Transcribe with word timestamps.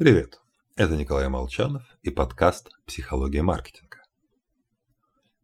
Привет, 0.00 0.40
это 0.76 0.96
Николай 0.96 1.28
Молчанов 1.28 1.82
и 2.00 2.08
подкаст 2.08 2.70
«Психология 2.86 3.42
маркетинга». 3.42 3.98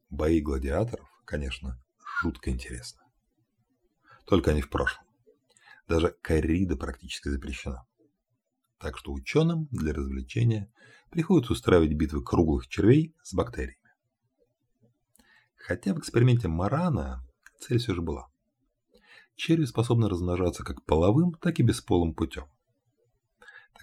Бои 0.08 0.40
гладиаторов, 0.40 1.06
конечно, 1.26 1.78
жутко 2.22 2.48
интересно. 2.48 3.02
Только 4.24 4.52
они 4.52 4.62
в 4.62 4.70
прошлом. 4.70 5.04
Даже 5.86 6.16
коррида 6.22 6.74
практически 6.74 7.28
запрещена. 7.28 7.86
Так 8.78 8.96
что 8.96 9.12
ученым 9.12 9.68
для 9.70 9.92
развлечения 9.92 10.72
приходится 11.10 11.52
устраивать 11.52 11.92
битвы 11.92 12.24
круглых 12.24 12.66
червей 12.66 13.14
с 13.22 13.34
бактериями. 13.34 13.76
Хотя 15.56 15.92
в 15.92 15.98
эксперименте 15.98 16.48
Марана 16.48 17.22
цель 17.60 17.76
все 17.76 17.92
же 17.92 18.00
была. 18.00 18.30
Черви 19.34 19.66
способны 19.66 20.08
размножаться 20.08 20.64
как 20.64 20.82
половым, 20.86 21.34
так 21.34 21.60
и 21.60 21.62
бесполым 21.62 22.14
путем. 22.14 22.48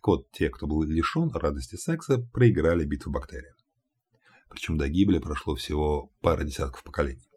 Вот, 0.05 0.29
те, 0.31 0.49
кто 0.49 0.67
был 0.67 0.83
лишен 0.83 1.31
радости 1.31 1.75
секса, 1.75 2.17
проиграли 2.17 2.84
битву 2.85 3.11
бактериям. 3.11 3.55
Причем 4.49 4.77
до 4.77 4.89
гибели 4.89 5.17
прошло 5.17 5.55
всего 5.55 6.11
пара 6.21 6.44
десятков 6.44 6.84
поколений. 6.84 7.27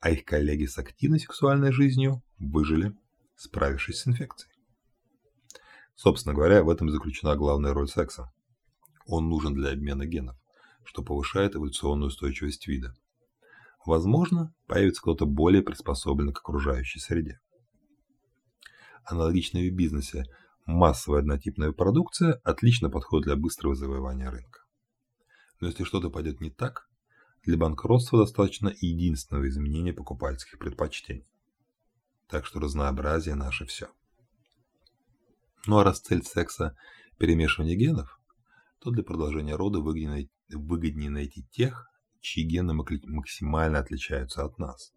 А 0.00 0.10
их 0.10 0.24
коллеги 0.24 0.66
с 0.66 0.76
активной 0.76 1.20
сексуальной 1.20 1.72
жизнью 1.72 2.22
выжили, 2.38 2.92
справившись 3.36 4.00
с 4.00 4.08
инфекцией. 4.08 4.52
Собственно 5.94 6.34
говоря, 6.34 6.64
в 6.64 6.68
этом 6.68 6.90
заключена 6.90 7.36
главная 7.36 7.72
роль 7.72 7.88
секса. 7.88 8.32
Он 9.06 9.28
нужен 9.28 9.54
для 9.54 9.70
обмена 9.70 10.06
генов, 10.06 10.36
что 10.84 11.02
повышает 11.02 11.54
эволюционную 11.54 12.08
устойчивость 12.08 12.66
вида. 12.66 12.94
Возможно, 13.86 14.52
появится 14.66 15.00
кто-то 15.02 15.26
более 15.26 15.62
приспособленный 15.62 16.32
к 16.32 16.38
окружающей 16.38 16.98
среде. 16.98 17.38
Аналогично 19.04 19.58
и 19.58 19.70
в 19.70 19.74
бизнесе, 19.74 20.24
массовая 20.66 21.20
однотипная 21.20 21.72
продукция 21.72 22.34
отлично 22.44 22.90
подходит 22.90 23.26
для 23.26 23.36
быстрого 23.36 23.74
завоевания 23.74 24.30
рынка. 24.30 24.60
Но 25.60 25.68
если 25.68 25.84
что-то 25.84 26.10
пойдет 26.10 26.40
не 26.40 26.50
так, 26.50 26.88
для 27.42 27.56
банкротства 27.58 28.20
достаточно 28.20 28.72
единственного 28.80 29.48
изменения 29.48 29.92
покупательских 29.92 30.58
предпочтений. 30.58 31.28
Так 32.28 32.46
что 32.46 32.60
разнообразие 32.60 33.34
наше 33.34 33.66
все. 33.66 33.88
Ну 35.66 35.78
а 35.78 35.84
раз 35.84 36.00
цель 36.00 36.22
секса– 36.22 36.76
перемешивание 37.18 37.76
генов, 37.76 38.20
то 38.80 38.90
для 38.90 39.02
продолжения 39.02 39.54
рода 39.54 39.80
выгоднее, 39.80 41.10
найти 41.10 41.44
тех, 41.50 41.90
чьи 42.20 42.44
гены 42.44 42.74
максимально 42.74 43.78
отличаются 43.78 44.44
от 44.44 44.58
нас. 44.58 44.92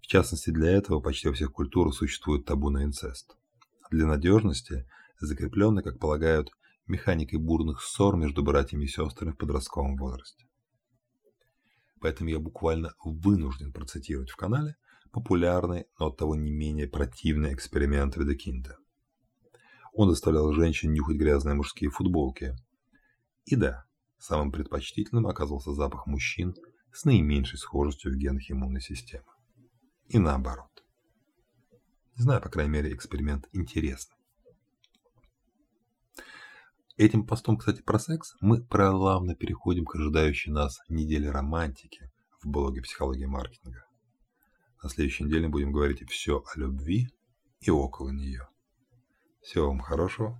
В 0.00 0.06
частности, 0.06 0.50
для 0.50 0.70
этого 0.70 1.00
почти 1.00 1.28
во 1.28 1.34
всех 1.34 1.52
культурах 1.52 1.94
существует 1.94 2.44
табу 2.44 2.70
на 2.70 2.84
инцест. 2.84 3.36
Для 3.94 4.06
надежности 4.06 4.88
закреплены, 5.20 5.80
как 5.80 6.00
полагают, 6.00 6.50
механикой 6.88 7.38
бурных 7.38 7.80
ссор 7.80 8.16
между 8.16 8.42
братьями 8.42 8.86
и 8.86 8.88
сестрами 8.88 9.30
в 9.30 9.36
подростковом 9.36 9.94
возрасте. 9.94 10.48
Поэтому 12.00 12.28
я 12.28 12.40
буквально 12.40 12.92
вынужден 13.04 13.72
процитировать 13.72 14.30
в 14.30 14.36
канале 14.36 14.74
популярный, 15.12 15.86
но 15.96 16.08
оттого 16.08 16.34
не 16.34 16.50
менее 16.50 16.88
противный 16.88 17.54
эксперимент 17.54 18.16
Ведекинта. 18.16 18.78
Он 19.92 20.10
заставлял 20.10 20.52
женщин 20.52 20.92
нюхать 20.92 21.16
грязные 21.16 21.54
мужские 21.54 21.90
футболки. 21.90 22.56
И 23.44 23.54
да, 23.54 23.84
самым 24.18 24.50
предпочтительным 24.50 25.28
оказался 25.28 25.72
запах 25.72 26.08
мужчин 26.08 26.56
с 26.92 27.04
наименьшей 27.04 27.60
схожестью 27.60 28.10
в 28.10 28.16
генах 28.16 28.50
иммунной 28.50 28.80
системы. 28.80 29.30
И 30.08 30.18
наоборот. 30.18 30.83
Не 32.16 32.22
знаю, 32.22 32.40
по 32.40 32.48
крайней 32.48 32.70
мере, 32.70 32.94
эксперимент 32.94 33.48
интересный. 33.52 34.16
Этим 36.96 37.26
постом, 37.26 37.56
кстати, 37.56 37.82
про 37.82 37.98
секс 37.98 38.36
мы 38.40 38.62
плавно 38.62 39.34
переходим 39.34 39.84
к 39.84 39.96
ожидающей 39.96 40.52
нас 40.52 40.78
неделе 40.88 41.30
романтики 41.30 42.12
в 42.40 42.48
блоге 42.48 42.82
«Психология 42.82 43.26
маркетинга». 43.26 43.84
На 44.80 44.88
следующей 44.88 45.24
неделе 45.24 45.48
будем 45.48 45.72
говорить 45.72 46.08
все 46.08 46.44
о 46.44 46.58
любви 46.58 47.08
и 47.60 47.70
около 47.70 48.10
нее. 48.10 48.46
Всего 49.42 49.68
вам 49.68 49.80
хорошего. 49.80 50.38